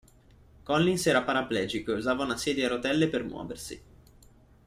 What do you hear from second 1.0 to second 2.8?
era paraplegico e usava una sedia a